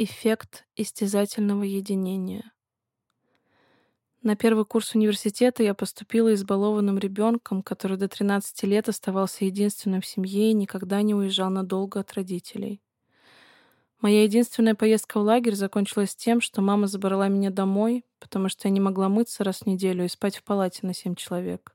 Эффект 0.00 0.64
истязательного 0.76 1.64
единения. 1.64 2.52
На 4.22 4.36
первый 4.36 4.64
курс 4.64 4.94
университета 4.94 5.64
я 5.64 5.74
поступила 5.74 6.32
избалованным 6.34 6.98
ребенком, 6.98 7.64
который 7.64 7.96
до 7.96 8.06
13 8.06 8.62
лет 8.62 8.88
оставался 8.88 9.44
единственным 9.44 10.00
в 10.00 10.06
семье 10.06 10.52
и 10.52 10.54
никогда 10.54 11.02
не 11.02 11.16
уезжал 11.16 11.50
надолго 11.50 11.98
от 11.98 12.12
родителей. 12.12 12.80
Моя 14.00 14.22
единственная 14.22 14.76
поездка 14.76 15.18
в 15.18 15.24
лагерь 15.24 15.56
закончилась 15.56 16.14
тем, 16.14 16.40
что 16.40 16.62
мама 16.62 16.86
забрала 16.86 17.26
меня 17.26 17.50
домой, 17.50 18.04
потому 18.20 18.48
что 18.48 18.68
я 18.68 18.72
не 18.72 18.78
могла 18.78 19.08
мыться 19.08 19.42
раз 19.42 19.62
в 19.62 19.66
неделю 19.66 20.04
и 20.04 20.08
спать 20.08 20.36
в 20.36 20.44
палате 20.44 20.86
на 20.86 20.94
семь 20.94 21.16
человек. 21.16 21.74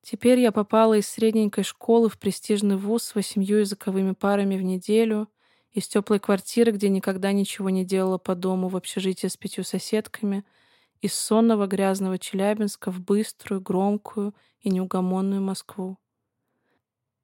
Теперь 0.00 0.40
я 0.40 0.50
попала 0.50 0.94
из 0.94 1.08
средненькой 1.08 1.64
школы 1.64 2.08
в 2.08 2.18
престижный 2.18 2.78
вуз 2.78 3.02
с 3.02 3.14
восемью 3.14 3.58
языковыми 3.58 4.12
парами 4.12 4.56
в 4.56 4.62
неделю, 4.62 5.28
из 5.74 5.88
теплой 5.88 6.20
квартиры, 6.20 6.70
где 6.72 6.88
никогда 6.88 7.32
ничего 7.32 7.68
не 7.68 7.84
делала 7.84 8.16
по 8.16 8.34
дому, 8.34 8.68
в 8.68 8.76
общежитие 8.76 9.28
с 9.28 9.36
пятью 9.36 9.64
соседками, 9.64 10.44
из 11.02 11.14
сонного 11.14 11.66
грязного 11.66 12.18
Челябинска 12.18 12.90
в 12.90 13.00
быструю, 13.00 13.60
громкую 13.60 14.34
и 14.60 14.70
неугомонную 14.70 15.42
Москву. 15.42 15.98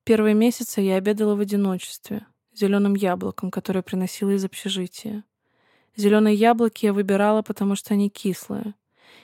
Первые 0.05 0.34
месяцы 0.34 0.80
я 0.80 0.97
обедала 0.97 1.37
в 1.37 1.41
одиночестве— 1.41 2.27
зеленым 2.52 2.95
яблоком, 2.95 3.51
которое 3.51 3.83
приносила 3.83 4.30
из 4.30 4.45
общежития. 4.45 5.25
Зеленые 5.97 6.34
яблоки 6.34 6.87
я 6.87 6.92
выбирала, 6.92 7.42
потому 7.42 7.77
что 7.77 7.95
они 7.95 8.11
кислые. 8.11 8.75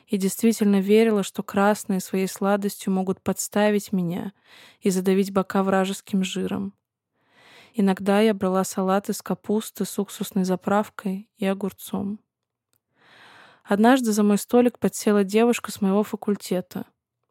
И 0.06 0.16
действительно 0.18 0.80
верила, 0.80 1.22
что 1.24 1.42
красные 1.42 2.00
своей 2.00 2.28
сладостью 2.28 2.92
могут 2.92 3.20
подставить 3.20 3.92
меня 3.92 4.32
и 4.80 4.90
задавить 4.90 5.32
бока 5.32 5.62
вражеским 5.64 6.22
жиром. 6.22 6.74
Иногда 7.78 8.20
я 8.20 8.32
брала 8.32 8.64
салат 8.64 9.10
из 9.10 9.20
капусты 9.20 9.84
с 9.84 9.98
уксусной 9.98 10.44
заправкой 10.44 11.28
и 11.36 11.44
огурцом. 11.44 12.18
Однажды 13.64 14.12
за 14.12 14.22
мой 14.22 14.38
столик 14.38 14.78
подсела 14.78 15.24
девушка 15.24 15.70
с 15.70 15.80
моего 15.80 16.02
факультета. 16.02 16.86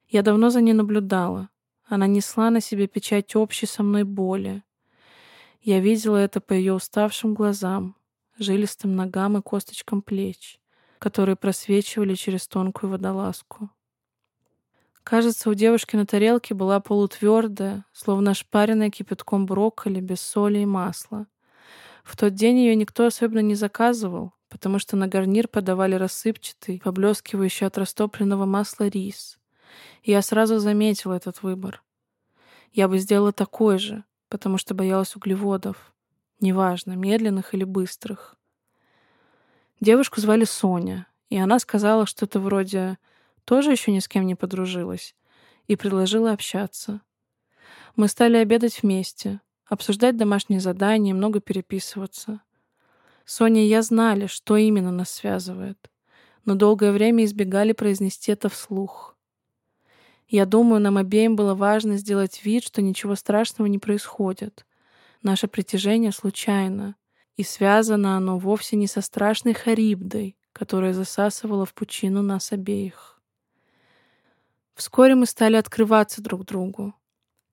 Я 0.08 0.22
давно 0.22 0.50
за 0.50 0.62
ней 0.62 0.74
наблюдала. 0.74 1.50
Она 1.86 2.08
несла 2.08 2.50
на 2.50 2.62
себе 2.62 2.88
печать 2.88 3.36
общей 3.36 3.66
со 3.66 3.84
мной 3.84 4.04
боли, 4.04 4.64
я 5.66 5.80
видела 5.80 6.18
это 6.18 6.42
по 6.42 6.54
ее 6.54 6.74
уставшим 6.74 7.34
глазам, 7.34 7.96
жилистым 8.38 8.96
ногам 8.96 9.40
и 9.40 9.42
косточкам 9.42 10.04
плеч, 10.04 10.60
которые 11.00 11.36
просвечивали 11.36 12.14
через 12.14 12.48
тонкую 12.48 12.92
водолазку. 12.92 13.72
Кажется, 15.06 15.52
у 15.52 15.54
девушки 15.54 15.96
на 15.96 16.08
тарелке 16.08 16.56
была 16.56 16.80
полутвердая, 16.80 17.86
словно 17.94 18.32
ошпаренная 18.32 18.90
кипятком 18.90 19.46
брокколи 19.46 20.00
без 20.00 20.20
соли 20.20 20.58
и 20.58 20.66
масла. 20.66 21.28
В 22.04 22.18
тот 22.18 22.34
день 22.34 22.58
ее 22.58 22.76
никто 22.76 23.06
особенно 23.06 23.42
не 23.42 23.54
заказывал, 23.54 24.34
потому 24.50 24.80
что 24.80 24.96
на 24.96 25.08
гарнир 25.08 25.48
подавали 25.48 25.94
рассыпчатый, 25.94 26.82
поблескивающий 26.84 27.68
от 27.68 27.78
растопленного 27.78 28.46
масла 28.46 28.88
рис. 28.88 29.38
И 30.02 30.10
я 30.10 30.24
сразу 30.24 30.58
заметила 30.58 31.14
этот 31.14 31.44
выбор. 31.44 31.84
Я 32.74 32.88
бы 32.88 32.98
сделала 32.98 33.32
такой 33.32 33.78
же, 33.78 34.04
потому 34.28 34.58
что 34.58 34.74
боялась 34.74 35.16
углеводов. 35.16 35.94
Неважно, 36.40 36.94
медленных 36.94 37.54
или 37.54 37.64
быстрых. 37.64 38.38
Девушку 39.80 40.20
звали 40.20 40.46
Соня, 40.46 41.06
и 41.30 41.38
она 41.38 41.60
сказала 41.60 42.08
что-то 42.08 42.40
вроде 42.40 42.98
«тоже 43.46 43.72
еще 43.72 43.92
ни 43.92 44.00
с 44.00 44.08
кем 44.08 44.26
не 44.26 44.36
подружилась» 44.36 45.16
и 45.68 45.76
предложила 45.76 46.32
общаться. 46.32 47.02
Мы 47.96 48.08
стали 48.08 48.38
обедать 48.38 48.82
вместе, 48.82 49.42
обсуждать 49.66 50.18
домашние 50.18 50.60
задания, 50.60 51.14
много 51.14 51.40
переписываться. 51.40 52.42
Соня 53.26 53.64
и 53.64 53.68
я 53.68 53.82
знали, 53.82 54.28
что 54.28 54.58
именно 54.58 54.92
нас 54.92 55.10
связывает, 55.10 55.90
но 56.44 56.56
долгое 56.56 56.92
время 56.92 57.26
избегали 57.26 57.74
произнести 57.74 58.32
это 58.32 58.50
вслух. 58.50 59.18
Я 60.28 60.46
думаю, 60.46 60.82
нам 60.82 60.98
обеим 60.98 61.36
было 61.36 61.54
важно 61.54 61.98
сделать 61.98 62.44
вид, 62.44 62.64
что 62.64 62.82
ничего 62.82 63.16
страшного 63.16 63.68
не 63.68 63.80
происходит. 63.80 64.66
Наше 65.22 65.48
притяжение 65.48 66.12
случайно, 66.12 66.96
и 67.36 67.44
связано 67.44 68.18
оно 68.18 68.38
вовсе 68.38 68.76
не 68.76 68.88
со 68.88 69.02
страшной 69.02 69.54
Харибдой, 69.54 70.38
которая 70.52 70.94
засасывала 70.94 71.66
в 71.66 71.74
пучину 71.74 72.22
нас 72.22 72.52
обеих. 72.52 73.15
Вскоре 74.76 75.16
мы 75.16 75.26
стали 75.26 75.56
открываться 75.56 76.22
друг 76.22 76.46
другу. 76.46 76.94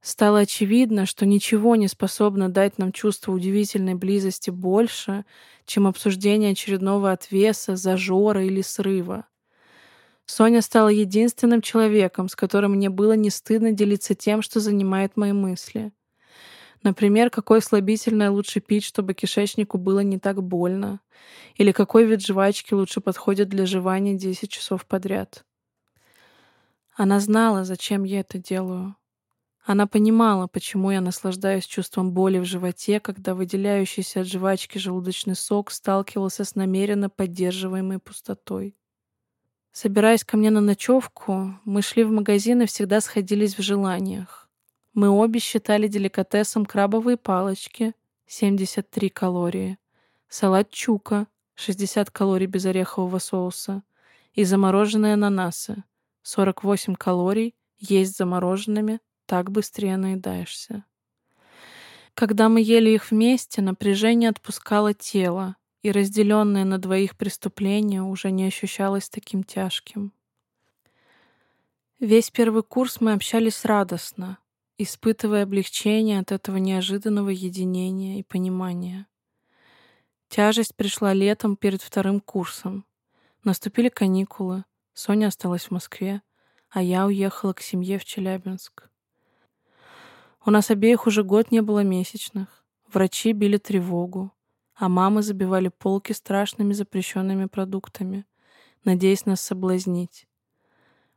Стало 0.01 0.41
очевидно, 0.41 1.07
что 1.07 1.25
ничего 1.25 1.77
не 1.77 1.87
способно 1.87 2.49
дать 2.49 2.79
нам 2.79 2.91
чувство 2.91 3.31
удивительной 3.31 3.95
близости 3.95 4.51
больше, 4.51 5.25
чем 5.65 5.87
обсуждение 5.87 6.51
очередного 6.51 7.13
отвеса, 7.13 7.77
зажора 7.77 8.45
или 8.45 8.61
срыва. 8.61 9.27
Соня 10.27 10.63
стала 10.63 10.89
единственным 10.89 11.63
человеком, 11.63 12.29
с 12.29 12.35
которым 12.35 12.73
мне 12.73 12.91
было 12.91 13.13
не 13.13 13.31
стыдно 13.31 13.71
делиться 13.71 14.17
тем, 14.17 14.43
что 14.43 14.59
занимает 14.59 15.17
мои 15.17 15.33
мысли. 15.33 15.93
Например, 16.83 17.31
какой 17.31 17.63
слабительное 17.63 18.31
лучше 18.31 18.59
пить, 18.61 18.85
чтобы 18.85 19.15
кишечнику 19.15 19.79
было 19.79 20.01
не 20.01 20.19
так 20.19 20.43
больно? 20.43 21.01
Или 21.55 21.71
какой 21.71 22.05
вид 22.05 22.23
жвачки 22.27 22.75
лучше 22.75 23.01
подходит 23.01 23.49
для 23.49 23.67
жевания 23.67 24.15
10 24.15 24.51
часов 24.51 24.85
подряд? 24.87 25.45
Она 26.95 27.21
знала, 27.21 27.65
зачем 27.65 28.05
я 28.05 28.21
это 28.21 28.39
делаю. 28.39 28.97
Она 29.65 29.87
понимала, 29.87 30.49
почему 30.49 30.91
я 30.91 31.01
наслаждаюсь 31.01 31.67
чувством 31.67 32.13
боли 32.13 32.39
в 32.39 32.45
животе, 32.45 32.99
когда 33.01 33.35
выделяющийся 33.35 34.23
от 34.23 34.27
жвачки 34.27 34.79
желудочный 34.79 35.37
сок 35.37 35.71
сталкивался 35.71 36.45
с 36.45 36.57
намеренно 36.57 37.09
поддерживаемой 37.09 37.99
пустотой. 37.99 38.77
Собираясь 39.71 40.25
ко 40.25 40.37
мне 40.37 40.51
на 40.51 40.61
ночевку, 40.61 41.55
мы 41.65 41.81
шли 41.81 42.05
в 42.05 42.11
магазин 42.11 42.63
и 42.63 42.67
всегда 42.67 43.01
сходились 43.01 43.57
в 43.57 43.63
желаниях. 43.63 44.51
Мы 44.93 45.09
обе 45.09 45.41
считали 45.41 45.89
деликатесом 45.89 46.67
крабовые 46.67 47.17
палочки, 47.17 47.95
73 48.27 49.09
калории, 49.09 49.79
салат 50.29 50.71
чука, 50.71 51.27
60 51.55 52.11
калорий 52.11 52.47
без 52.47 52.67
орехового 52.67 53.19
соуса, 53.19 53.83
и 54.35 54.45
замороженные 54.45 55.15
ананасы, 55.15 55.85
48 56.23 56.95
калорий, 56.95 57.55
есть 57.79 58.17
замороженными, 58.17 59.01
так 59.27 59.51
быстрее 59.51 59.97
наедаешься. 59.97 60.85
Когда 62.15 62.49
мы 62.49 62.61
ели 62.61 62.91
их 62.91 63.11
вместе, 63.11 63.63
напряжение 63.63 64.31
отпускало 64.31 64.95
тело, 64.95 65.57
и 65.83 65.91
разделенное 65.91 66.65
на 66.65 66.79
двоих 66.79 67.17
преступление 67.17 68.03
уже 68.03 68.31
не 68.31 68.47
ощущалось 68.47 69.09
таким 69.09 69.43
тяжким. 69.43 70.13
Весь 71.99 72.31
первый 72.31 72.63
курс 72.63 73.01
мы 73.01 73.13
общались 73.13 73.65
радостно, 73.65 74.39
испытывая 74.79 75.45
облегчение 75.45 76.21
от 76.21 76.33
этого 76.33 76.57
неожиданного 76.57 77.31
единения 77.31 78.19
и 78.19 78.23
понимания. 78.23 79.07
Тяжесть 80.29 80.75
пришла 80.75 81.13
летом 81.13 81.57
перед 81.57 81.83
вторым 81.83 82.21
курсом. 82.21 82.85
Наступили 83.45 83.89
каникулы, 83.89 84.65
Соня 84.95 85.29
осталась 85.29 85.65
в 85.65 85.71
Москве, 85.71 86.23
а 86.71 86.83
я 86.83 87.07
уехала 87.07 87.53
к 87.53 87.61
семье 87.61 87.99
в 87.99 88.05
Челябинск. 88.05 88.89
У 90.45 90.51
нас 90.51 90.71
обеих 90.71 91.07
уже 91.07 91.23
год 91.23 91.51
не 91.51 91.63
было 91.63 91.85
месячных. 91.85 92.65
Врачи 92.93 93.33
били 93.33 93.57
тревогу 93.59 94.33
а 94.83 94.89
мамы 94.89 95.23
забивали 95.23 95.69
полки 95.69 96.13
страшными 96.13 96.73
запрещенными 96.73 97.47
продуктами, 97.47 98.27
надеясь 98.85 99.27
нас 99.27 99.41
соблазнить. 99.41 100.27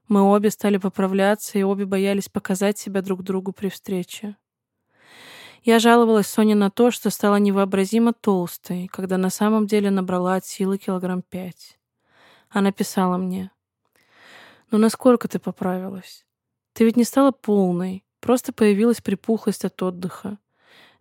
Мы 0.07 0.21
обе 0.21 0.51
стали 0.51 0.77
поправляться 0.77 1.57
и 1.57 1.63
обе 1.63 1.85
боялись 1.85 2.29
показать 2.29 2.77
себя 2.77 3.01
друг 3.01 3.23
другу 3.23 3.53
при 3.53 3.69
встрече. 3.69 4.37
Я 5.63 5.79
жаловалась 5.79 6.27
Соне 6.27 6.53
на 6.53 6.69
то, 6.69 6.91
что 6.91 7.09
стала 7.09 7.37
невообразимо 7.37 8.13
толстой, 8.13 8.87
когда 8.87 9.17
на 9.17 9.31
самом 9.31 9.65
деле 9.65 9.89
набрала 9.89 10.35
от 10.35 10.45
силы 10.45 10.77
килограмм 10.77 11.23
пять. 11.23 11.79
Она 12.49 12.71
писала 12.71 13.17
мне. 13.17 13.49
«Ну 14.75 14.81
насколько 14.81 15.29
ты 15.29 15.39
поправилась? 15.39 16.25
Ты 16.73 16.83
ведь 16.83 16.97
не 16.97 17.05
стала 17.05 17.31
полной, 17.31 18.03
просто 18.19 18.51
появилась 18.51 18.99
припухлость 18.99 19.63
от 19.63 19.81
отдыха. 19.81 20.37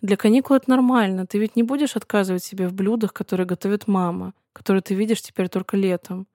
Для 0.01 0.17
каникул 0.17 0.55
это 0.55 0.71
нормально. 0.71 1.27
Ты 1.27 1.39
ведь 1.39 1.57
не 1.57 1.65
будешь 1.65 1.97
отказывать 1.97 2.45
себе 2.45 2.69
в 2.69 2.73
блюдах, 2.73 3.13
которые 3.13 3.49
готовит 3.49 3.89
мама, 3.89 4.33
которые 4.53 4.81
ты 4.81 4.95
видишь 4.95 5.23
теперь 5.23 5.49
только 5.49 5.77
летом. 5.77 6.29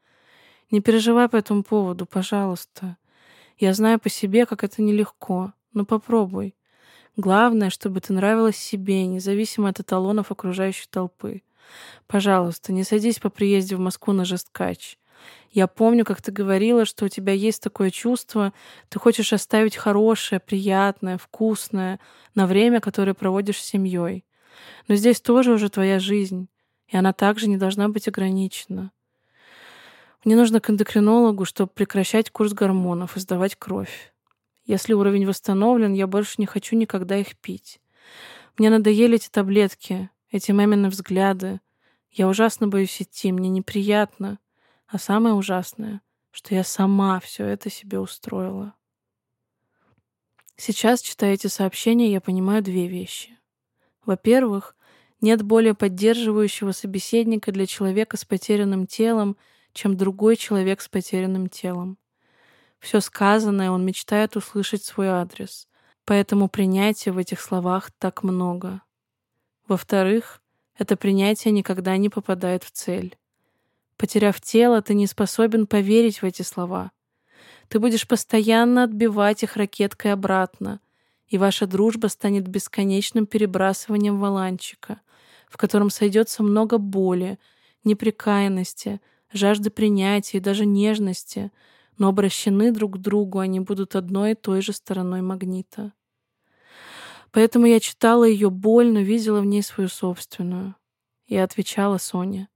Не 0.70 0.82
переживай 0.82 1.30
по 1.30 1.38
этому 1.38 1.64
поводу, 1.64 2.06
пожалуйста. 2.06 2.98
Я 3.58 3.74
знаю 3.74 4.02
по 4.02 4.10
себе, 4.10 4.46
как 4.46 4.66
это 4.66 4.82
нелегко. 4.82 5.54
Но 5.72 5.86
попробуй. 5.86 6.58
Главное, 7.16 7.70
чтобы 7.70 8.02
ты 8.02 8.12
нравилась 8.12 8.58
себе, 8.58 9.06
независимо 9.08 9.70
от 9.70 9.80
эталонов 9.80 10.30
окружающей 10.30 10.90
толпы. 10.90 11.44
Пожалуйста, 12.06 12.74
не 12.74 12.84
садись 12.84 13.20
по 13.20 13.30
приезде 13.30 13.78
в 13.78 13.80
Москву 13.80 14.12
на 14.12 14.26
жесткач. 14.26 14.98
Я 15.52 15.68
помню, 15.68 16.06
как 16.06 16.22
ты 16.22 16.32
говорила, 16.32 16.86
что 16.86 17.06
у 17.06 17.10
тебя 17.10 17.34
есть 17.34 17.62
такое 17.62 17.90
чувство, 17.90 18.54
ты 18.90 19.00
хочешь 19.00 19.34
оставить 19.34 19.76
хорошее, 19.76 20.40
приятное, 20.40 21.18
вкусное 21.18 22.00
на 22.36 22.46
время, 22.46 22.82
которое 22.82 23.14
проводишь 23.14 23.62
с 23.62 23.66
семьей. 23.66 24.26
Но 24.88 24.96
здесь 24.96 25.22
тоже 25.22 25.52
уже 25.52 25.70
твоя 25.70 26.00
жизнь. 26.00 26.50
И 26.88 26.98
она 26.98 27.14
также 27.14 27.48
не 27.48 27.58
должна 27.58 27.90
быть 27.90 28.08
ограничена. 28.08 28.92
Мне 30.26 30.36
нужно 30.36 30.60
к 30.60 30.70
эндокринологу, 30.70 31.46
чтобы 31.46 31.72
прекращать 31.74 32.30
курс 32.30 32.54
гормонов 32.54 33.16
и 33.16 33.20
сдавать 33.20 33.56
кровь. 33.56 34.14
Если 34.66 34.94
уровень 34.94 35.26
восстановлен, 35.26 35.94
я 35.94 36.08
больше 36.08 36.36
не 36.38 36.46
хочу 36.46 36.76
никогда 36.76 37.18
их 37.18 37.38
пить. 37.38 37.80
Мне 38.58 38.70
надоели 38.70 39.16
эти 39.16 39.30
таблетки, 39.30 40.10
эти 40.32 40.52
мамины 40.52 40.90
взгляды. 40.90 41.62
Я 42.12 42.28
ужасно 42.28 42.68
боюсь 42.68 43.02
идти, 43.02 43.32
мне 43.32 43.50
неприятно. 43.50 44.40
А 44.92 44.98
самое 44.98 45.36
ужасное, 45.36 46.02
что 46.32 46.56
я 46.56 46.64
сама 46.64 47.20
все 47.20 47.46
это 47.46 47.70
себе 47.70 48.00
устроила. 48.00 48.74
Сейчас, 50.58 51.02
читая 51.02 51.36
эти 51.36 51.46
сообщения, 51.46 52.12
я 52.12 52.20
понимаю 52.20 52.64
две 52.64 52.88
вещи. 52.88 53.38
Во-первых, 54.04 54.76
нет 55.22 55.44
более 55.44 55.76
поддерживающего 55.76 56.72
собеседника 56.72 57.52
для 57.52 57.68
человека 57.68 58.18
с 58.18 58.26
потерянным 58.26 58.88
телом, 58.88 59.38
чем 59.74 59.96
другой 59.96 60.38
человек 60.38 60.82
с 60.82 60.90
потерянным 60.90 61.50
телом. 61.50 62.00
Все 62.80 63.00
сказанное 63.00 63.70
он 63.70 63.86
мечтает 63.86 64.36
услышать 64.36 64.84
свой 64.84 65.10
адрес, 65.10 65.68
поэтому 66.04 66.50
принятия 66.50 67.12
в 67.12 67.20
этих 67.20 67.42
словах 67.42 67.92
так 68.00 68.24
много. 68.24 68.82
Во-вторых, 69.68 70.42
это 70.76 70.98
принятие 70.98 71.52
никогда 71.52 71.96
не 71.98 72.10
попадает 72.10 72.64
в 72.64 72.72
цель. 72.72 73.19
Потеряв 74.00 74.40
тело, 74.40 74.82
ты 74.82 74.94
не 74.94 75.08
способен 75.08 75.68
поверить 75.68 76.22
в 76.22 76.26
эти 76.26 76.42
слова. 76.42 76.92
Ты 77.68 77.80
будешь 77.80 78.08
постоянно 78.08 78.84
отбивать 78.84 79.44
их 79.44 79.58
ракеткой 79.58 80.14
обратно, 80.14 80.80
и 81.28 81.38
ваша 81.38 81.68
дружба 81.68 82.08
станет 82.08 82.48
бесконечным 82.48 83.26
перебрасыванием 83.26 84.18
валанчика, 84.18 85.02
в 85.50 85.58
котором 85.58 85.90
сойдется 85.90 86.44
много 86.44 86.78
боли, 86.78 87.40
неприкаянности, 87.84 89.02
жажды 89.34 89.70
принятия 89.70 90.38
и 90.38 90.42
даже 90.42 90.66
нежности, 90.66 91.52
но 91.98 92.08
обращены 92.08 92.72
друг 92.72 92.96
к 92.96 92.98
другу 93.00 93.40
они 93.40 93.60
будут 93.60 93.98
одной 93.98 94.32
и 94.32 94.36
той 94.36 94.62
же 94.62 94.72
стороной 94.72 95.22
магнита. 95.22 95.92
Поэтому 97.32 97.66
я 97.66 97.82
читала 97.82 98.24
ее 98.24 98.50
боль, 98.50 98.94
но 98.94 99.02
видела 99.02 99.42
в 99.42 99.46
ней 99.46 99.62
свою 99.62 99.90
собственную. 99.90 100.76
Я 101.28 101.44
отвечала 101.44 101.98
Соне. 101.98 102.48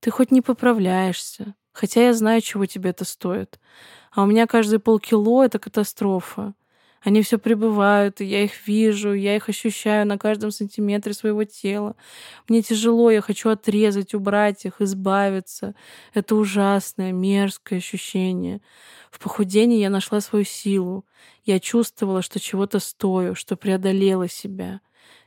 «Ты 0.00 0.10
хоть 0.10 0.30
не 0.30 0.40
поправляешься, 0.42 1.54
хотя 1.72 2.06
я 2.06 2.14
знаю, 2.14 2.40
чего 2.40 2.66
тебе 2.66 2.90
это 2.90 3.04
стоит. 3.04 3.58
А 4.12 4.22
у 4.22 4.26
меня 4.26 4.46
каждые 4.46 4.80
полкило— 4.80 5.44
это 5.44 5.58
катастрофа. 5.58 6.54
Они 7.00 7.22
все 7.22 7.38
прибывают, 7.38 8.20
и 8.20 8.24
я 8.24 8.42
их 8.42 8.66
вижу, 8.66 9.12
я 9.12 9.36
их 9.36 9.48
ощущаю 9.48 10.06
на 10.06 10.18
каждом 10.18 10.50
сантиметре 10.50 11.12
своего 11.14 11.44
тела. 11.44 11.94
Мне 12.48 12.60
тяжело, 12.62 13.10
я 13.10 13.20
хочу 13.20 13.50
отрезать, 13.50 14.14
убрать 14.14 14.64
их, 14.64 14.80
избавиться. 14.80 15.74
Это 16.12 16.34
ужасное, 16.34 17.12
мерзкое 17.12 17.78
ощущение. 17.78 18.60
В 19.10 19.20
похудении 19.20 19.78
я 19.78 19.90
нашла 19.90 20.20
свою 20.20 20.44
силу. 20.44 21.06
Я 21.44 21.60
чувствовала, 21.60 22.20
что 22.20 22.40
чего-то 22.40 22.80
стою, 22.80 23.34
что 23.36 23.56
преодолела 23.56 24.28
себя. 24.28 24.80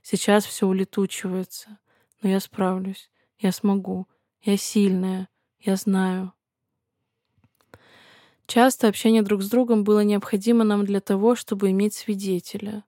Сейчас 0.03 0.45
все 0.45 0.67
улетучивается. 0.67 1.79
Но 2.21 2.29
я 2.29 2.39
справлюсь. 2.39 3.09
Я 3.39 3.51
смогу. 3.51 4.07
Я 4.43 4.57
сильная. 4.57 5.29
Я 5.59 5.75
знаю. 5.75 6.33
Часто 8.47 8.87
общение 8.87 9.21
друг 9.21 9.43
с 9.43 9.49
другом 9.49 9.83
было 9.83 9.99
необходимо 9.99 10.63
нам 10.63 10.83
для 10.83 10.99
того, 10.99 11.35
чтобы 11.35 11.69
иметь 11.69 11.93
свидетеля. 11.93 12.83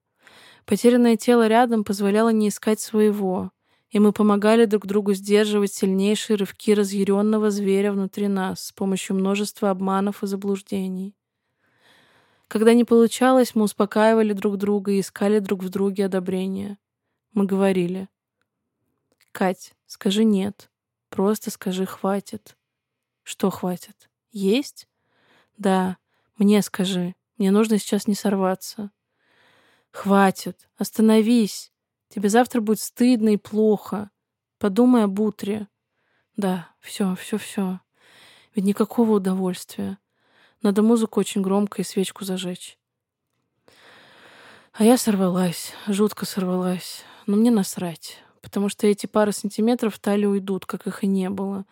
Потерянное 0.66 1.16
тело 1.16 1.46
рядом 1.46 1.84
позволяло 1.84 2.30
не 2.30 2.48
искать 2.48 2.80
своего, 2.80 3.52
и 3.90 4.00
мы 4.00 4.12
помогали 4.12 4.64
друг 4.64 4.86
другу 4.86 5.12
сдерживать 5.14 5.72
сильнейшие 5.72 6.36
рывки 6.36 6.74
разъяренного 6.74 7.52
зверя 7.52 7.92
внутри 7.92 8.26
нас 8.26 8.66
с 8.66 8.72
помощью 8.72 9.14
множества 9.14 9.70
обманов 9.70 10.24
и 10.24 10.26
заблуждений. 10.26 11.14
Когда 12.48 12.74
не 12.74 12.82
получалось, 12.82 13.54
мы 13.54 13.62
успокаивали 13.62 14.32
друг 14.32 14.56
друга 14.56 14.90
и 14.90 15.00
искали 15.00 15.38
друг 15.38 15.62
в 15.62 15.68
друге 15.68 16.06
одобрения. 16.06 16.78
Мы 17.32 17.46
говорили, 17.46 18.08
«Кать, 19.30 19.74
скажи 19.86 20.24
нет, 20.24 20.68
просто 21.14 21.50
скажи 21.50 21.86
хватит». 21.86 22.56
«Что 23.22 23.50
хватит? 23.50 24.10
Есть?» 24.32 24.88
Да, 25.56 25.98
мне 26.36 26.62
скажи. 26.62 27.14
Мне 27.38 27.50
нужно 27.50 27.78
сейчас 27.78 28.06
не 28.06 28.14
сорваться. 28.14 28.90
Хватит. 29.90 30.68
Остановись. 30.76 31.72
Тебе 32.08 32.28
завтра 32.28 32.60
будет 32.60 32.80
стыдно 32.80 33.30
и 33.30 33.36
плохо. 33.36 34.10
Подумай 34.58 35.04
об 35.04 35.18
утре. 35.20 35.68
Да, 36.36 36.68
все, 36.80 37.14
все, 37.16 37.38
все. 37.38 37.80
Ведь 38.54 38.64
никакого 38.64 39.12
удовольствия. 39.12 39.98
Надо 40.62 40.82
музыку 40.82 41.20
очень 41.20 41.42
громко 41.42 41.82
и 41.82 41.84
свечку 41.84 42.24
зажечь. 42.24 42.78
А 44.72 44.82
я 44.82 44.96
сорвалась, 44.96 45.72
жутко 45.86 46.24
сорвалась. 46.24 47.04
Но 47.26 47.36
мне 47.36 47.50
насрать, 47.50 48.22
потому 48.44 48.68
что 48.68 48.86
эти 48.86 49.06
пары 49.06 49.32
сантиметров 49.32 49.94
в 49.94 49.98
талии 49.98 50.26
уйдут, 50.26 50.66
как 50.66 50.86
их 50.86 51.02
и 51.02 51.06
не 51.06 51.30
было. 51.30 51.64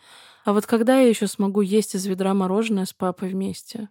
А 0.44 0.52
вот 0.52 0.66
когда 0.66 0.98
я 0.98 1.08
еще 1.08 1.26
смогу 1.28 1.60
есть 1.60 1.94
из 1.94 2.06
ведра 2.06 2.34
мороженое 2.34 2.86
с 2.86 2.92
папой 2.92 3.28
вместе? 3.28 3.88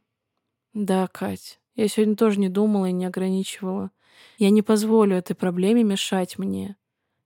Да, 0.74 1.08
Кать, 1.08 1.60
я 1.76 1.88
сегодня 1.88 2.16
тоже 2.16 2.40
не 2.40 2.50
думала 2.50 2.88
и 2.88 2.92
не 2.92 3.06
ограничивала. 3.06 3.92
Я 4.38 4.50
не 4.50 4.62
позволю 4.62 5.16
этой 5.16 5.36
проблеме 5.36 5.84
мешать 5.84 6.38
мне. 6.38 6.76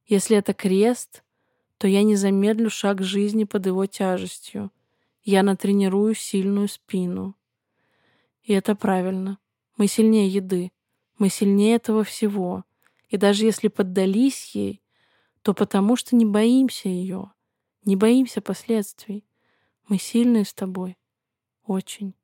Если 0.06 0.38
это 0.38 0.54
крест, 0.54 1.24
то 1.78 1.88
я 1.88 2.04
не 2.04 2.16
замедлю 2.16 2.69
шаг 2.69 3.01
жизни 3.01 3.44
под 3.44 3.66
его 3.66 3.86
тяжестью. 3.86 4.72
Я 5.24 5.42
натренирую 5.42 6.13
сильную 6.13 6.68
спину. 6.68 7.36
И 8.44 8.54
это 8.54 8.75
правильно. 8.75 9.40
Мы 9.78 9.88
сильнее 9.88 10.28
еды. 10.28 10.72
Мы 11.18 11.30
сильнее 11.30 11.75
этого 11.75 12.04
всего. 12.04 12.63
И 13.10 13.18
даже 13.18 13.46
если 13.46 13.68
поддались 13.68 14.54
ей, 14.54 14.81
то 15.46 15.54
потому 15.54 15.96
что 15.96 16.16
не 16.16 16.26
боимся 16.26 16.90
ее. 16.90 17.32
Не 17.84 17.96
боимся 17.96 18.42
последствий. 18.42 19.24
Мы 19.88 20.00
сильные 20.00 20.44
с 20.44 20.56
тобой. 20.56 20.98
Очень. 21.68 22.16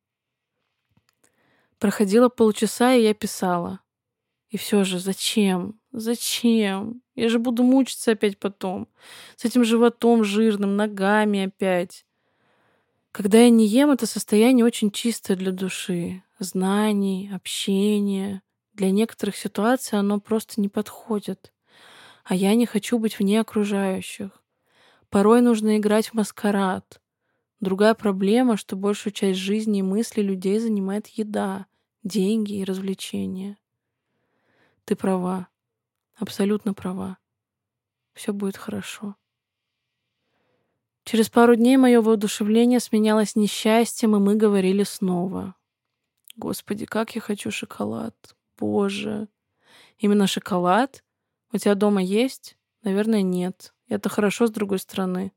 Проходило 1.78 2.30
полчаса, 2.30 2.96
и 2.96 3.04
я 3.04 3.14
писала. 3.14 3.82
И 4.50 4.58
все 4.58 4.84
же, 4.84 4.98
зачем? 4.98 5.80
Зачем? 5.92 7.04
Я 7.14 7.30
же 7.30 7.38
буду 7.38 7.62
мучиться 7.62 8.14
опять 8.14 8.40
потом. 8.40 8.88
С 9.36 9.46
этим 9.46 9.66
животом 9.66 10.24
жирным, 10.24 10.76
ногами 10.76 11.46
опять. 11.46 12.08
Когда 13.12 13.38
я 13.38 13.52
не 13.52 13.68
ем, 13.68 13.92
это 13.92 14.08
состояние 14.08 14.66
очень 14.66 14.90
чистое 14.90 15.38
для 15.38 15.52
души. 15.52 16.24
Знаний, 16.40 17.30
общения. 17.32 18.42
Для 18.74 18.90
некоторых 18.90 19.38
ситуаций 19.38 20.00
оно 20.00 20.20
просто 20.20 20.60
не 20.60 20.70
подходит. 20.70 21.54
А 22.32 22.34
я 22.34 22.56
не 22.56 22.66
хочу 22.66 22.98
быть 22.98 23.20
вне 23.20 23.42
окружающих. 23.42 24.42
Порой 25.10 25.42
нужно 25.42 25.78
играть 25.78 26.08
в 26.08 26.14
маскарад. 26.14 27.02
Другая 27.60 27.94
проблема, 27.94 28.56
что 28.56 28.78
большую 28.78 29.12
часть 29.12 29.38
жизни 29.38 29.80
и 29.80 29.84
мысли 29.84 30.22
людей 30.22 30.58
занимает 30.60 31.08
еда, 31.08 31.66
деньги 32.04 32.54
и 32.54 32.64
развлечения. 32.64 33.58
Ты 34.86 34.96
права, 34.96 35.50
абсолютно 36.16 36.74
права. 36.74 37.18
Все 38.14 38.32
будет 38.32 38.56
хорошо. 38.56 39.18
Через 41.04 41.30
пару 41.30 41.58
дней 41.58 41.76
мое 41.76 42.00
воодушевление 42.00 42.80
сменялось 42.80 43.36
несчастьем, 43.36 44.16
и 44.16 44.20
мы 44.20 44.36
говорили 44.36 44.84
снова. 44.84 45.56
Господи, 46.38 46.86
как 46.86 47.14
я 47.14 47.20
хочу 47.20 47.52
шоколад. 47.52 48.16
Боже. 48.58 49.28
Именно 49.98 50.28
шоколад? 50.28 51.04
У 51.54 51.58
тебя 51.58 51.76
дома 51.76 52.02
есть? 52.02 52.58
Наверное, 52.84 53.22
нет. 53.22 53.74
Это 53.88 54.10
хорошо 54.10 54.48
с 54.48 54.52
другой 54.52 54.80
стороны. 54.80 55.32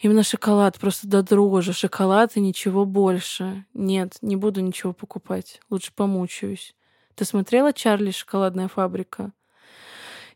Именно 0.00 0.22
шоколад, 0.22 0.78
просто 0.78 1.08
до 1.08 1.22
дрожи. 1.22 1.72
Шоколад 1.72 2.36
и 2.36 2.40
ничего 2.40 2.84
больше. 2.84 3.64
Нет, 3.74 4.18
не 4.22 4.36
буду 4.36 4.60
ничего 4.60 4.92
покупать. 4.92 5.60
Лучше 5.70 5.92
помучаюсь. 5.92 6.74
Ты 7.14 7.24
смотрела 7.24 7.72
«Чарли. 7.72 8.12
Шоколадная 8.12 8.68
фабрика»? 8.68 9.32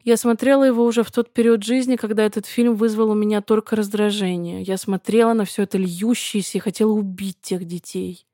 Я 0.05 0.17
смотрела 0.17 0.65
его 0.65 0.85
уже 0.85 1.05
в 1.05 1.13
тот 1.13 1.33
период 1.33 1.63
жизни, 1.63 1.95
когда 1.95 2.25
этот 2.25 2.47
фильм 2.47 2.75
вызвал 2.75 3.11
у 3.11 3.15
меня 3.15 3.41
только 3.41 3.77
раздражение. 3.77 4.63
Я 4.63 4.77
смотрела 4.77 5.33
на 5.33 5.45
все 5.45 5.63
это 5.63 5.79
льющееся 5.79 6.59
и 6.59 6.61
хотела 6.61 6.91
убить 6.91 7.41
тех 7.41 7.65
детей. 7.65 8.27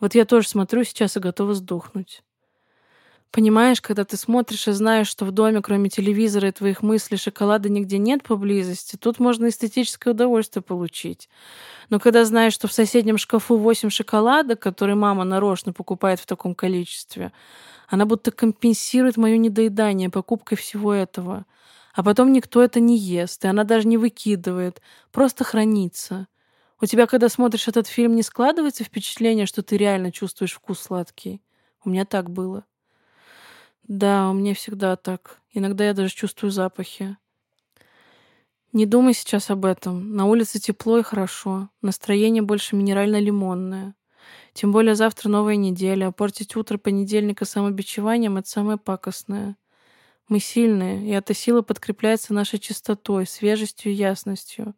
Вот 0.00 0.14
я 0.14 0.24
тоже 0.24 0.48
смотрю 0.48 0.84
сейчас 0.84 1.18
и 1.18 1.20
готова 1.20 1.52
сдохнуть. 1.52 2.22
Понимаешь, 3.30 3.82
когда 3.82 4.04
ты 4.06 4.16
смотришь 4.16 4.68
и 4.68 4.72
знаешь, 4.72 5.06
что 5.06 5.26
в 5.26 5.32
доме, 5.32 5.60
кроме 5.60 5.90
телевизора 5.90 6.48
и 6.48 6.52
твоих 6.52 6.82
мыслей, 6.82 7.18
шоколада 7.18 7.68
нигде 7.68 7.98
нет 7.98 8.22
поблизости, 8.22 8.96
тут 8.96 9.18
можно 9.18 9.48
эстетическое 9.48 10.14
удовольствие 10.14 10.62
получить. 10.62 11.28
Но 11.90 12.00
когда 12.00 12.24
знаешь, 12.24 12.54
что 12.54 12.68
в 12.68 12.72
соседнем 12.72 13.18
шкафу 13.18 13.56
8 13.56 13.90
шоколадок, 13.90 14.60
которые 14.60 14.96
мама 14.96 15.24
нарочно 15.24 15.72
покупает 15.74 16.20
в 16.20 16.26
таком 16.26 16.54
количестве, 16.54 17.32
она 17.88 18.06
будто 18.06 18.30
компенсирует 18.32 19.16
мое 19.18 19.36
недоедание 19.38 20.10
покупкой 20.10 20.58
всего 20.58 20.94
этого. 20.94 21.46
А 21.94 22.02
потом 22.04 22.32
никто 22.32 22.62
это 22.62 22.80
не 22.80 22.96
ест, 22.98 23.44
и 23.44 23.48
она 23.48 23.64
даже 23.64 23.88
не 23.88 23.98
выкидывает, 23.98 24.82
просто 25.12 25.44
хранится. 25.44 26.28
У 26.80 26.86
тебя, 26.86 27.06
когда 27.06 27.28
смотришь 27.28 27.68
этот 27.68 27.88
фильм, 27.88 28.16
не 28.16 28.22
складывается 28.22 28.84
впечатление, 28.84 29.46
что 29.46 29.62
ты 29.62 29.76
реально 29.76 30.12
чувствуешь 30.12 30.54
вкус 30.54 30.80
сладкий? 30.80 31.42
У 31.84 31.90
меня 31.90 32.04
так 32.04 32.30
было. 32.30 32.64
Да, 33.88 34.28
у 34.28 34.34
меня 34.34 34.54
всегда 34.54 34.96
так. 34.96 35.40
Иногда 35.50 35.86
я 35.86 35.94
даже 35.94 36.14
чувствую 36.14 36.50
запахи. 36.50 37.16
Не 38.74 38.84
думай 38.84 39.14
сейчас 39.14 39.48
об 39.48 39.64
этом. 39.64 40.14
На 40.14 40.26
улице 40.26 40.60
тепло 40.60 40.98
и 40.98 41.02
хорошо. 41.02 41.70
Настроение 41.80 42.42
больше 42.42 42.76
минерально-лимонное. 42.76 43.94
Тем 44.52 44.72
более 44.72 44.94
завтра 44.94 45.30
новая 45.30 45.56
неделя, 45.56 46.10
портить 46.10 46.54
утро 46.54 46.76
понедельника 46.76 47.46
самобичеванием— 47.46 48.36
это 48.38 48.48
самое 48.48 48.76
пакостное. 48.76 49.56
Мы 50.28 50.38
сильные, 50.38 51.06
и 51.06 51.10
эта 51.10 51.32
сила 51.32 51.62
подкрепляется 51.62 52.34
нашей 52.34 52.58
чистотой, 52.58 53.26
свежестью 53.26 53.92
и 53.92 53.94
ясностью. 53.94 54.74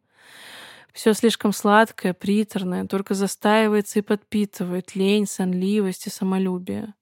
Все 0.93 1.13
слишком 1.13 1.51
сладкое, 1.51 2.13
приторное, 2.13 2.87
только 2.87 3.13
застаивается 3.13 3.99
и 3.99 4.03
подпитывает 4.03 4.95
лень, 4.95 5.27
сонливость 5.27 6.07
и 6.07 6.09
самолюбие. 6.09 6.93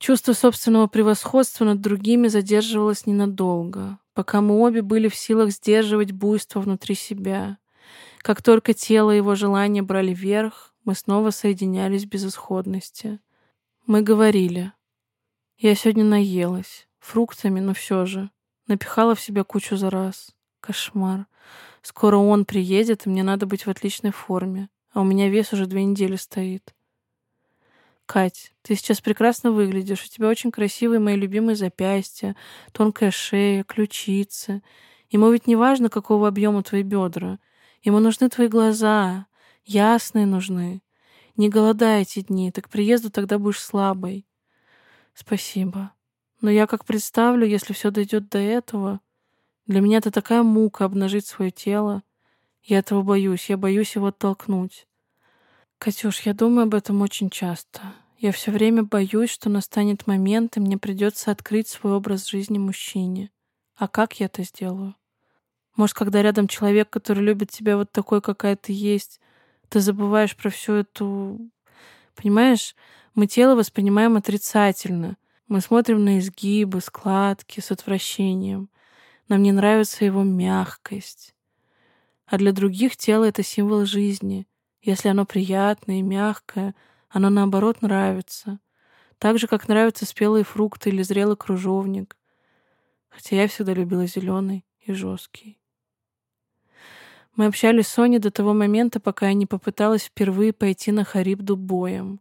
Чувство 0.00 0.32
собственного 0.32 0.86
превосходства 0.86 1.66
над 1.66 1.82
другими 1.82 2.28
задерживалось 2.28 3.04
ненадолго, 3.04 3.98
пока 4.14 4.40
мы 4.40 4.58
обе 4.58 4.80
были 4.80 5.08
в 5.08 5.14
силах 5.14 5.50
сдерживать 5.50 6.12
буйство 6.12 6.60
внутри 6.60 6.94
себя. 6.94 7.58
Как 8.22 8.40
только 8.40 8.72
тело 8.72 9.10
и 9.10 9.18
его 9.18 9.34
желания 9.34 9.82
брали 9.82 10.14
верх, 10.14 10.74
мы 10.86 10.94
снова 10.94 11.28
соединялись 11.28 12.04
в 12.04 12.08
безысходности. 12.08 13.20
Мы 13.86 14.00
говорили. 14.00 14.72
Я 15.58 15.74
сегодня 15.74 16.04
наелась. 16.04 16.88
Фруктами, 17.00 17.60
но 17.60 17.74
все 17.74 18.06
же. 18.06 18.30
Напихала 18.68 19.14
в 19.14 19.20
себя 19.20 19.44
кучу 19.44 19.76
за 19.76 19.90
раз. 19.90 20.30
Кошмар. 20.60 21.26
Скоро 21.82 22.16
он 22.16 22.46
приедет, 22.46 23.04
и 23.04 23.10
мне 23.10 23.22
надо 23.22 23.44
быть 23.44 23.66
в 23.66 23.68
отличной 23.68 24.12
форме. 24.12 24.70
А 24.94 25.02
у 25.02 25.04
меня 25.04 25.28
вес 25.28 25.52
уже 25.52 25.66
две 25.66 25.84
недели 25.84 26.16
стоит. 26.16 26.74
Кать, 28.10 28.52
ты 28.62 28.74
сейчас 28.74 29.00
прекрасно 29.00 29.52
выглядишь. 29.52 30.04
У 30.04 30.08
тебя 30.08 30.26
очень 30.26 30.50
красивые 30.50 30.98
мои 30.98 31.14
любимые 31.14 31.54
запястья, 31.54 32.34
тонкая 32.72 33.12
шея, 33.12 33.62
ключицы. 33.62 34.64
Ему 35.10 35.30
ведь 35.30 35.46
не 35.46 35.54
важно, 35.54 35.88
какого 35.88 36.26
объема 36.26 36.64
твои 36.64 36.82
бедра. 36.82 37.38
Ему 37.84 38.00
нужны 38.00 38.28
твои 38.28 38.48
глаза. 38.48 39.26
Ясные 39.64 40.26
нужны. 40.26 40.82
Не 41.36 41.48
голодай 41.48 42.02
эти 42.02 42.22
дни, 42.22 42.50
так 42.50 42.64
к 42.64 42.68
приезду 42.68 43.12
тогда 43.12 43.38
будешь 43.38 43.60
слабой. 43.60 44.26
Спасибо. 45.14 45.92
Но 46.40 46.50
я 46.50 46.66
как 46.66 46.84
представлю, 46.86 47.46
если 47.46 47.72
все 47.74 47.92
дойдет 47.92 48.28
до 48.28 48.38
этого... 48.38 48.98
Для 49.68 49.80
меня 49.80 49.98
это 49.98 50.10
такая 50.10 50.42
мука 50.42 50.84
обнажить 50.84 51.28
свое 51.28 51.52
тело. 51.52 52.02
Я 52.64 52.80
этого 52.80 53.02
боюсь, 53.02 53.50
я 53.50 53.56
боюсь 53.56 53.94
его 53.94 54.08
оттолкнуть. 54.08 54.88
Катюш, 55.78 56.22
я 56.22 56.34
думаю 56.34 56.64
об 56.64 56.74
этом 56.74 57.02
очень 57.02 57.30
часто. 57.30 57.94
Я 58.20 58.32
все 58.32 58.50
время 58.50 58.82
боюсь, 58.82 59.30
что 59.30 59.48
настанет 59.48 60.06
момент, 60.06 60.58
и 60.58 60.60
мне 60.60 60.76
придется 60.76 61.30
открыть 61.30 61.68
свой 61.68 61.94
образ 61.94 62.28
жизни 62.28 62.58
мужчине. 62.58 63.30
А 63.76 63.88
как 63.88 64.20
я 64.20 64.26
это 64.26 64.42
сделаю? 64.42 64.94
Может, 65.74 65.96
когда 65.96 66.20
рядом 66.20 66.46
человек, 66.46 66.90
который 66.90 67.24
любит 67.24 67.50
тебя 67.50 67.78
вот 67.78 67.90
такой, 67.92 68.20
какая 68.20 68.56
ты 68.56 68.74
есть, 68.74 69.20
ты 69.70 69.80
забываешь 69.80 70.36
про 70.36 70.50
всю 70.50 70.74
эту... 70.74 71.50
Понимаешь, 72.14 72.76
мы 73.14 73.26
тело 73.26 73.54
воспринимаем 73.54 74.18
отрицательно. 74.18 75.16
Мы 75.48 75.62
смотрим 75.62 76.04
на 76.04 76.18
изгибы, 76.18 76.82
складки 76.82 77.60
с 77.60 77.70
отвращением. 77.70 78.68
Нам 79.28 79.42
не 79.42 79.52
нравится 79.52 80.04
его 80.04 80.24
мягкость. 80.24 81.34
А 82.26 82.36
для 82.36 82.52
других 82.52 82.98
тело— 82.98 83.24
это 83.26 83.42
символ 83.42 83.86
жизни. 83.86 84.46
Если 84.82 85.08
оно 85.08 85.24
приятное 85.24 86.00
и 86.00 86.02
мягкое— 86.02 86.74
оно, 87.10 87.28
наоборот, 87.28 87.82
нравится. 87.82 88.60
Так 89.18 89.38
же, 89.38 89.46
как 89.46 89.68
нравятся 89.68 90.06
спелые 90.06 90.44
фрукты 90.44 90.90
или 90.90 91.02
зрелый 91.02 91.36
кружовник. 91.36 92.16
Хотя 93.08 93.36
я 93.36 93.48
всегда 93.48 93.74
любила 93.74 94.06
зеленый 94.06 94.64
и 94.80 94.92
жесткий. 94.92 95.58
Мы 97.34 97.46
общались 97.46 97.88
с 97.88 97.92
Соней 97.92 98.18
до 98.18 98.30
того 98.30 98.54
момента, 98.54 99.00
пока 99.00 99.28
я 99.28 99.34
не 99.34 99.46
попыталась 99.46 100.04
впервые 100.04 100.52
пойти 100.52 100.92
на 100.92 101.04
Харибду 101.04 101.56
боем. 101.56 102.20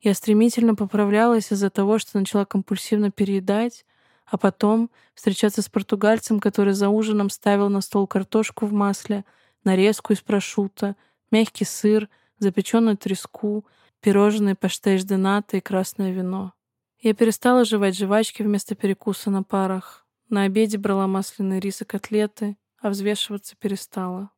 Я 0.00 0.12
стремительно 0.12 0.74
поправлялась 0.74 1.50
из-за 1.50 1.70
того, 1.70 1.98
что 1.98 2.18
начала 2.18 2.44
компульсивно 2.44 3.10
переедать, 3.10 3.86
а 4.26 4.36
потом 4.36 4.90
встречаться 5.14 5.62
с 5.62 5.68
португальцем, 5.68 6.40
который 6.40 6.74
за 6.74 6.90
ужином 6.90 7.30
ставил 7.30 7.70
на 7.70 7.80
стол 7.80 8.06
картошку 8.06 8.66
в 8.66 8.72
масле, 8.72 9.24
нарезку 9.64 10.12
из 10.12 10.20
прошута, 10.20 10.96
мягкий 11.30 11.64
сыр, 11.64 12.08
запеченную 12.38 12.96
треску, 12.96 13.64
пирожные, 14.04 14.54
паштеш 14.54 15.04
де 15.04 15.16
и 15.52 15.60
красное 15.60 16.12
вино. 16.12 16.52
Я 17.00 17.14
перестала 17.14 17.64
жевать 17.64 17.96
жвачки 17.96 18.42
вместо 18.42 18.74
перекуса 18.74 19.30
на 19.30 19.42
парах. 19.42 20.06
На 20.28 20.42
обеде 20.42 20.76
брала 20.76 21.06
масляный 21.06 21.58
рис 21.58 21.80
и 21.80 21.84
котлеты, 21.86 22.58
а 22.82 22.90
взвешиваться 22.90 23.56
перестала. 23.56 24.30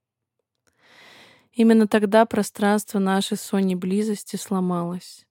Именно 1.51 1.89
тогда 1.89 2.27
пространство 2.27 3.01
нашей 3.01 3.37
Сони 3.37 3.75
близости 3.75 4.37
сломалось. 4.37 5.27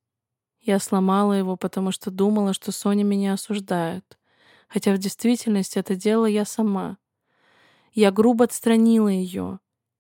Я 0.60 0.80
сломала 0.80 1.32
его, 1.32 1.56
потому 1.56 1.92
что 1.92 2.12
думала, 2.12 2.54
что 2.54 2.74
Соня 2.74 3.06
меня 3.06 3.34
осуждает, 3.34 4.18
хотя 4.68 4.94
в 4.94 4.98
действительности 4.98 5.80
это 5.80 5.96
делала 5.96 6.26
я 6.26 6.44
сама. 6.44 6.98
Я 7.94 8.12
грубо 8.12 8.44
отстранила 8.44 9.08
ее 9.08 9.60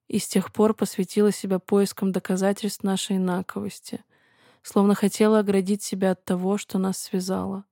и 0.10 0.20
с 0.20 0.28
тех 0.28 0.52
пор 0.52 0.74
посвятила 0.74 1.32
себя 1.32 1.60
поискам 1.60 2.12
доказательств 2.12 2.84
нашей 2.84 3.16
инаковости— 3.16 4.04
словно 4.66 4.96
хотела 4.96 5.40
оградить 5.40 5.84
себя 5.84 6.12
от 6.12 6.26
того, 6.26 6.58
что 6.58 6.80
нас 6.80 6.98
связало. 6.98 7.66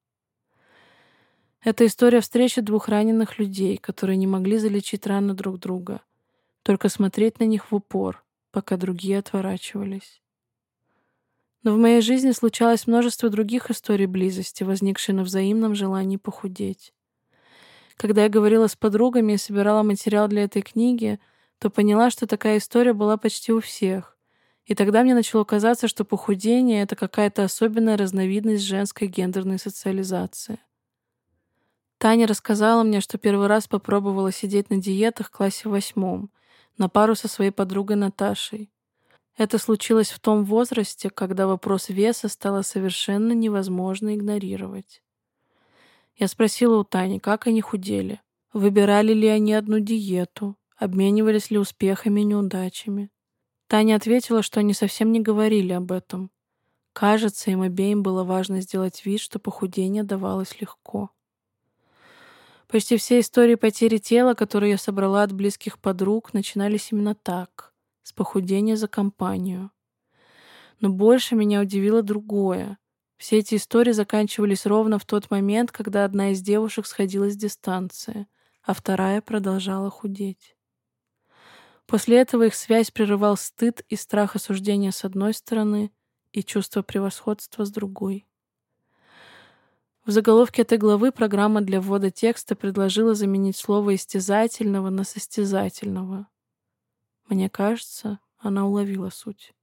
Это 1.64 1.88
история 1.88 2.22
встречи 2.22 2.62
двух 2.62 2.88
раненых 2.88 3.40
людей, 3.40 3.78
которые 3.78 4.16
не 4.16 4.28
могли 4.28 4.60
залечить 4.60 5.08
раны 5.08 5.34
друг 5.34 5.60
друга, 5.60 6.02
только 6.62 6.90
смотреть 6.90 7.40
на 7.40 7.46
них 7.46 7.72
в 7.72 7.76
упор, 7.76 8.24
пока 8.52 8.78
другие 8.78 9.18
отворачивались. 9.18 10.22
Но 11.64 11.74
в 11.74 11.78
моей 11.78 12.02
жизни 12.02 12.32
случалось 12.32 12.86
множество 12.86 13.30
других 13.30 13.72
историй 13.72 14.06
близости, 14.06 14.64
возникшие 14.64 15.16
на 15.16 15.24
взаимном 15.24 15.74
желании 15.74 16.18
похудеть. 16.18 16.94
Когда 17.96 18.24
я 18.24 18.30
говорила 18.30 18.68
с 18.68 18.76
подругами 18.76 19.34
и 19.34 19.38
собирала 19.38 19.82
материал 19.82 20.28
для 20.28 20.44
этой 20.44 20.62
книги, 20.62 21.20
то 21.58 21.72
поняла, 21.72 22.12
что 22.12 22.28
такая 22.28 22.58
история 22.58 22.94
была 22.94 23.18
почти 23.18 23.52
у 23.52 23.62
всех. 23.62 24.14
И 24.66 24.76
тогда 24.76 25.04
мне 25.04 25.14
начало 25.14 25.44
казаться, 25.44 25.88
что 25.88 26.06
похудение— 26.06 26.82
это 26.84 26.96
какая-то 26.96 27.44
особенная 27.44 27.98
разновидность 27.98 28.64
женской 28.64 29.08
гендерной 29.08 29.60
социализации. 29.60 30.60
Таня 31.98 32.28
рассказала 32.28 32.84
мне, 32.84 33.02
что 33.02 33.18
первый 33.18 33.48
раз 33.48 33.68
попробовала 33.68 34.32
сидеть 34.32 34.70
на 34.70 34.78
диетах 34.78 35.28
в 35.28 35.32
классе 35.32 35.70
восьмом, 35.70 36.32
на 36.78 36.90
пару 36.90 37.16
со 37.16 37.28
своей 37.28 37.52
подругой 37.52 37.98
Наташей. 37.98 38.72
Это 39.38 39.58
случилось 39.58 40.12
в 40.12 40.20
том 40.20 40.44
возрасте, 40.44 41.10
когда 41.10 41.48
вопрос 41.48 41.90
веса 41.90 42.28
стало 42.28 42.62
совершенно 42.62 43.32
невозможно 43.32 44.16
игнорировать. 44.16 45.02
Я 46.16 46.28
спросила 46.28 46.78
у 46.78 46.84
Тани, 46.84 47.20
как 47.20 47.48
они 47.48 47.62
худели, 47.62 48.22
выбирали 48.52 49.14
ли 49.14 49.28
они 49.28 49.54
одну 49.54 49.80
диету, 49.80 50.56
обменивались 50.78 51.50
ли 51.50 51.58
успехами 51.58 52.22
и 52.22 52.26
неудачами. 52.26 53.10
Таня 53.74 53.96
ответила, 53.96 54.44
что 54.44 54.60
они 54.60 54.76
совсем 54.76 55.12
не 55.12 55.20
говорили 55.20 55.74
об 55.74 55.92
этом. 55.92 56.30
Кажется, 56.94 57.50
им 57.50 57.64
обеим 57.64 58.04
было 58.04 58.24
важно 58.24 58.62
сделать 58.62 59.04
вид, 59.04 59.20
что 59.20 59.40
похудение 59.40 60.04
давалось 60.04 60.62
легко. 60.62 61.10
Почти 62.68 62.98
все 62.98 63.20
истории 63.20 63.56
потери 63.56 63.98
тела, 63.98 64.36
которые 64.36 64.74
я 64.74 64.78
собрала 64.78 65.24
от 65.24 65.32
близких 65.32 65.80
подруг, 65.80 66.36
начинались 66.36 66.92
именно 66.92 67.16
так, 67.16 67.74
с 68.04 68.14
похудения 68.14 68.76
за 68.76 68.88
компанию. 68.88 69.72
Но 70.80 70.90
больше 70.90 71.34
меня 71.34 71.60
удивило 71.60 72.04
другое. 72.04 72.78
Все 73.18 73.40
эти 73.40 73.56
истории 73.56 73.92
заканчивались 73.92 74.68
ровно 74.68 75.00
в 75.00 75.06
тот 75.08 75.32
момент, 75.32 75.72
когда 75.72 76.06
одна 76.06 76.30
из 76.30 76.44
девушек 76.44 76.86
сходила 76.86 77.28
с 77.28 77.36
дистанции, 77.36 78.28
а 78.62 78.76
вторая 78.76 79.20
продолжала 79.20 79.90
худеть. 79.90 80.56
После 81.94 82.20
этого 82.20 82.48
их 82.48 82.56
связь 82.56 82.90
прерывал 82.90 83.38
стыд 83.38 83.86
и 83.88 83.96
страх 83.96 84.36
осуждения 84.36 84.92
с 84.92 85.06
одной 85.06 85.32
стороны 85.32 85.92
и 86.32 86.42
чувство 86.42 86.82
превосходства 86.82 87.66
с 87.66 87.72
другой. 87.72 88.26
В 90.04 90.10
заголовке 90.10 90.64
этой 90.64 90.80
главы 90.80 91.12
программа 91.12 91.62
для 91.62 91.80
ввода 91.80 92.10
текста 92.10 92.56
предложила 92.56 93.14
заменить 93.14 93.58
слово 93.58 93.94
«истязательного» 93.94 94.90
на 94.90 95.04
«состязательного». 95.04 96.26
Мне 97.28 97.48
кажется, 97.48 98.20
она 98.40 98.66
уловила 98.66 99.12
суть. 99.12 99.54